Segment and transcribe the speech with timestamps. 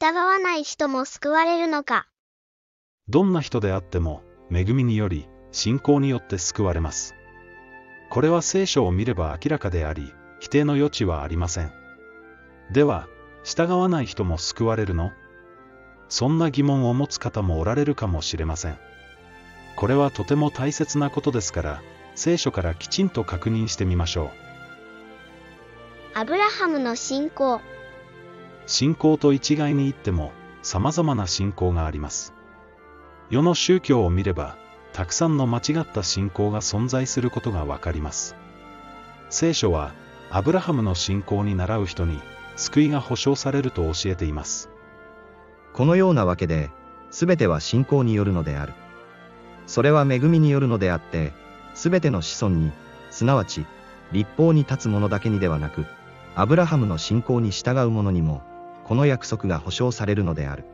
[0.00, 2.06] 従わない人も救われるのか。
[3.08, 7.16] どんな人であっても、恵みにより、信仰によって救われます。
[8.08, 11.72] これは聖書を見れば明らかであり、否定の余地はありません。
[12.70, 13.08] では、
[13.42, 15.10] 従わない人も救われるの？
[16.08, 18.78] そんな疑問を持つ方もおられるかもしれません。
[19.74, 21.82] これはとても大切なことですから、
[22.14, 24.30] 聖書からきちんと確認してみましょう。
[26.14, 27.60] アブラハムの信仰。
[28.68, 32.34] 信仰と一概に言っても、様々な信仰があります。
[33.30, 34.56] 世の宗教を見れば、
[34.92, 38.36] たくさんの間違った信仰が存在することがわかります。
[39.30, 39.94] 聖書は、
[40.30, 42.20] アブラハムの信仰に倣う人に、
[42.56, 44.68] 救いが保証されると教えています。
[45.72, 46.68] このようなわけで、
[47.10, 48.74] すべては信仰によるのである。
[49.66, 51.32] それは恵みによるのであって、
[51.72, 52.72] すべての子孫に、
[53.08, 53.64] すなわち、
[54.12, 55.86] 立法に立つ者だけにではなく、
[56.34, 58.42] アブラハムの信仰に従う者にも、
[58.88, 60.64] この約束が保証されるのである。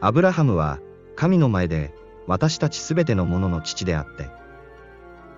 [0.00, 0.80] アブラハムは、
[1.14, 1.94] 神の前で、
[2.26, 4.28] 私たちすべての者の父であって、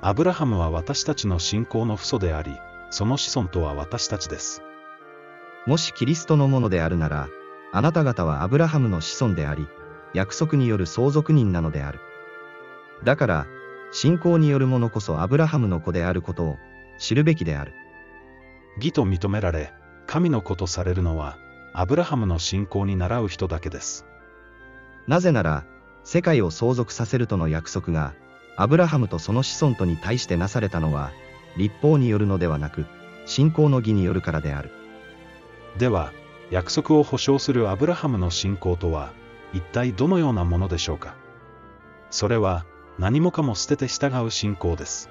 [0.01, 2.59] アブラハムは私たちの信仰の父祖であり、
[2.91, 4.63] その子孫とは私たちです。
[5.67, 7.29] もしキリストのものであるなら、
[7.73, 9.69] あなた方はアブラハムの子孫であり、
[10.15, 12.01] 約束による相続人なのである。
[13.05, 13.47] だから、
[13.91, 16.57] 信仰による者こそアブラハムの子であることを
[16.99, 17.75] 知るべきである。
[18.77, 19.75] 義と認められ、
[20.07, 21.37] 神の子とされるのは、
[21.75, 24.05] アブラハムの信仰に倣う人だけです。
[25.07, 25.65] なぜなら、
[26.05, 28.15] 世界を相続させるとの約束が、
[28.57, 31.13] アブラハムとその子孫とに対してなされたのは、
[31.57, 32.87] 立法によるのではなく、
[33.25, 34.71] 信仰の義によるからである。
[35.79, 36.13] では、
[36.51, 39.13] 約束を保証するアブラハムの信仰とは、
[39.55, 41.15] 一体どのようなものでしょうか？
[42.11, 42.67] それは、
[42.99, 45.09] 何もかも捨てて従う信仰です。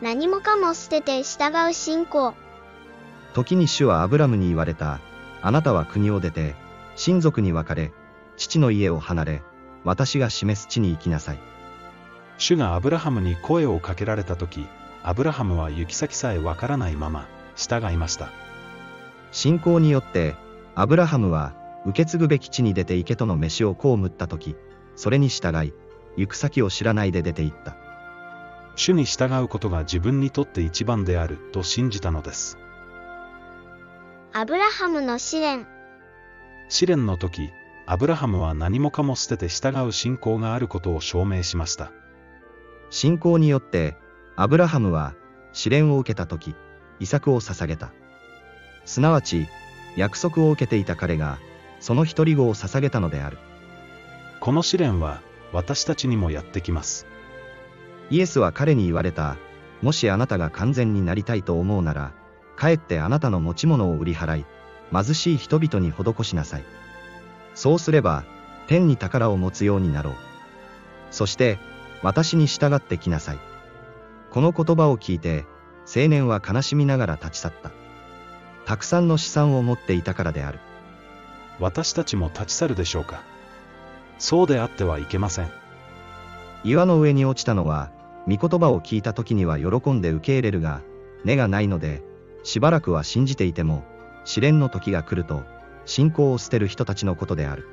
[0.00, 2.34] 何もかも捨てて従う信仰。
[3.34, 5.00] 時に主はアブラムに言われた。
[5.42, 6.54] あなたは国を出て、
[6.94, 7.92] 親族に別れ、
[8.36, 9.42] 父の家を離れ、
[9.82, 11.38] 私が示す地に行きなさい。
[12.38, 14.66] 主がアブラハムに声をかけられた時、
[15.02, 17.26] アブラハムは行き先さえわからないまま、
[17.56, 18.30] 従いました。
[19.32, 20.36] 信仰によって、
[20.76, 21.54] アブラハムは、
[21.86, 24.56] 受け継ぐべき地に出て行けとの飯を被った時、
[24.94, 25.74] それに従い、
[26.16, 27.76] 行く先を知らないで出て行った。
[28.76, 32.58] 主に従うことが自分にとって一番であると信じたのです。
[34.36, 35.64] アブラハムの試練。
[36.68, 37.52] 試練の時、
[37.86, 41.92] アブラハムは何もかも捨てて従う信仰があることを証明しました。
[42.90, 43.96] 信仰によって、
[44.34, 45.14] アブラハムは、
[45.52, 46.56] 試練を受けた時、
[46.98, 47.92] 遺作を捧げた。
[48.84, 49.46] すなわち、
[49.96, 51.38] 約束を受けていた彼が、
[51.78, 53.38] その一人子を捧げたのである。
[54.40, 55.22] この試練は、
[55.52, 57.06] 私たちにもやってきます。
[58.10, 59.36] イエスは彼に言われた。
[59.80, 62.12] もしあなたが完全になりたいと思うなら、
[62.56, 64.46] かえってあなたの持ち物を売り払い、
[64.92, 66.64] 貧しい人々に施しなさい。
[67.54, 68.24] そうすれば、
[68.66, 70.14] 天に宝を持つようになろう。
[71.10, 71.58] そして、
[72.02, 73.38] 私に従ってきなさい。
[74.30, 75.44] この言葉を聞いて、
[75.86, 77.70] 青年は悲しみながら立ち去った。
[78.64, 80.60] たくさんの資産を持っていたからである。
[81.60, 83.22] 私たちも立ち去るでしょうか
[84.18, 85.50] そうであってはいけません。
[86.64, 87.90] 岩の上に落ちたのは、
[88.26, 90.80] 御言葉を聞いた時には喜んで受け入れるが、
[91.24, 92.02] 根がないので、
[92.44, 93.84] しばらくは信じていても、
[94.24, 95.42] 試練の時が来ると、
[95.86, 97.68] 信仰を捨てる人たちのことである。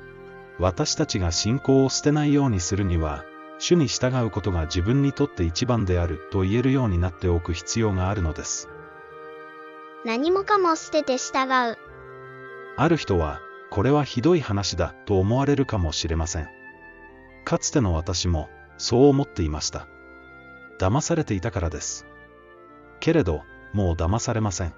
[0.58, 3.24] 私たちが信仰を捨てないようにするには、
[3.58, 8.68] 主に従うことが自分にとって一番であると言えるようになっておく必要があるのです。
[10.04, 11.78] 何もかも捨てて従う。
[12.76, 13.40] ある人は、
[13.70, 16.48] これはひどい話だと思われるかもしれません。
[17.44, 19.86] かつての私も、そう思っていました。
[20.78, 22.06] 騙されていたからです。
[23.00, 24.74] けれど、もう騙されません。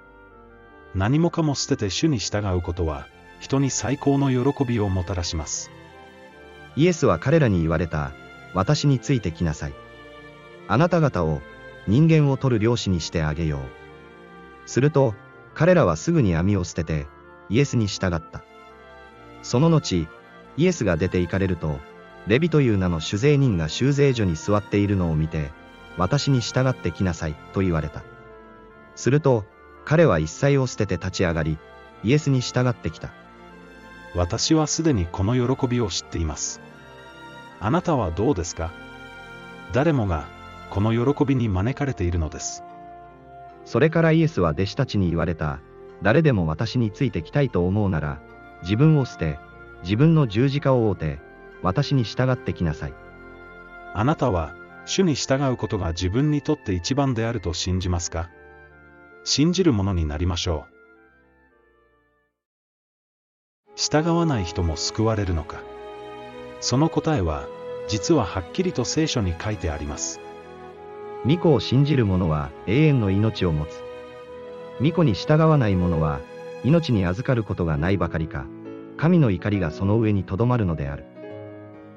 [0.94, 3.06] 何もかも捨てて主に従うことは、
[3.41, 5.71] 人に最高の喜びをもたらします。
[6.77, 8.12] イエスは彼らに言われた。
[8.54, 9.75] 私についてきなさい。
[10.69, 11.43] あなた方を
[11.88, 13.60] 人間を取る漁師にしてあげよう。
[14.66, 15.15] すると、
[15.54, 17.07] 彼らはすぐに網を捨てて、
[17.48, 18.45] イエスに従った。
[19.42, 20.07] その後、
[20.57, 21.78] イエスが出て行かれると、
[22.27, 25.51] レビという名の酒税人が修税所に座っているのを見て、
[25.98, 28.03] 私に従ってきなさい、と言われた。
[28.94, 29.44] すると、
[29.84, 31.58] 彼は一切を捨てて立ち上がり、
[32.02, 33.10] イエスに従ってきた。
[34.14, 36.60] 私はすでにこの喜びを知っています。
[37.60, 38.70] あなたはどうですか？
[39.72, 40.26] 誰もが、
[40.70, 42.62] この喜びに招かれているのです。
[43.64, 45.60] それからイエスは弟子たちに言われた。
[46.02, 48.20] 誰でも私についてきたいと思うなら、
[48.62, 49.38] 自分を捨て、
[49.82, 51.18] 自分の十字架を追うて、
[51.62, 52.94] 私に従ってきなさい。
[53.94, 54.54] あなたは、
[54.84, 58.28] 主に従うことが自分にとって一番であると信じますか？
[59.24, 60.74] 信じるものになりましょう。
[63.74, 65.62] 従わない人も救われるのか。
[66.60, 67.48] その答えは、
[67.88, 70.21] 実ははっきりと聖書に書いてあります。
[71.22, 73.82] 巫女を信じる者は永遠の命を持つ。
[74.76, 76.20] 巫女に従わない者は、
[76.62, 78.44] 命に預かることがないばかりか、
[78.98, 81.06] 神の怒りがその上にとどまるのである。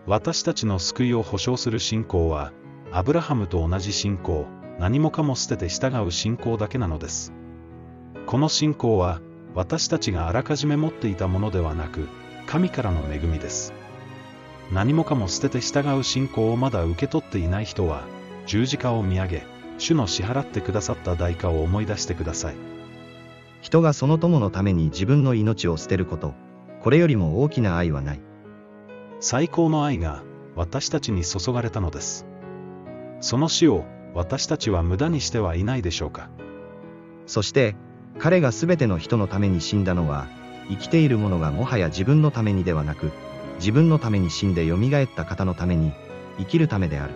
[0.06, 2.53] 私たちの救いを保証する信仰は、
[2.94, 4.47] アブラハムと同じ信仰、
[4.79, 7.33] 何もかも捨てて従う信仰だけなのです。
[8.25, 9.21] この信仰は、
[9.56, 12.07] 私たちがあらかじめ持っていたものではなく、
[12.45, 13.74] 神からの恵みです。
[14.71, 18.03] 何もかも捨てて従う信仰をまだ受け取っていない人は、
[18.45, 19.44] 十字架を見上げ、
[19.79, 22.56] 主の支払ってくださった代価を思い出してください。
[23.62, 26.35] 人がその友のために自分の命を捨てること、
[26.81, 28.21] これよりも大きな愛はない。
[29.19, 30.23] 最高の愛が
[30.56, 32.27] 私たちに注がれたのです。
[33.19, 36.30] その死を私たちは無駄にしてはいないでしょうか。
[37.25, 37.75] そして、
[38.18, 40.27] 彼が全ての人のために死んだのは、
[40.69, 43.12] 生きている者がもはや自分のためにではなく、
[43.59, 45.94] 自分のために死んで蘇った方のために、
[46.38, 47.13] 生きるためである。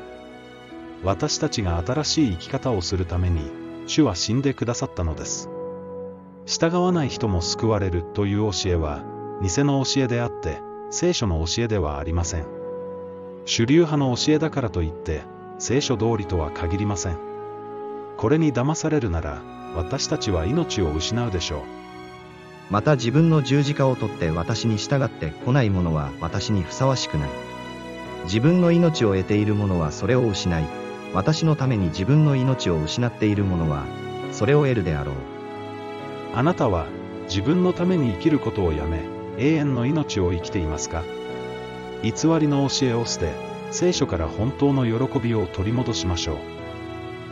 [1.04, 3.52] 私たちが新しい生き方をするために、
[3.88, 5.50] 主は死んでくださったのです。
[6.46, 9.04] 従わない人も救われるという教えは、
[9.42, 10.60] 偽の教えであって、
[10.92, 12.46] 聖書の教えではありません。
[13.46, 15.24] 主流派の教えだからといって、
[15.64, 17.20] 聖書通りとは限りません。
[18.18, 19.44] これに騙されるなら、
[19.76, 21.62] 私たちは命を失うでしょう。
[22.72, 27.30] また自分の十字架を取って私に従って来ない者は私にふさわしくない。
[28.24, 30.66] 自分の命を得ている者はそれを失い、
[31.14, 33.86] 私のために自分の命を失っている者は、
[34.32, 35.16] それを得るであろう。
[36.34, 36.88] あなたは、
[37.26, 39.04] 自分のために生きることをやめ、
[39.38, 41.04] 永遠の命を生きていますか？
[42.02, 46.38] 偽りの教えを捨て、聖書から本当の喜びを取り戻しましょう。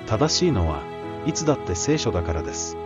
[0.08, 0.82] 正しいのは、
[1.26, 2.78] いつだって聖書だからです。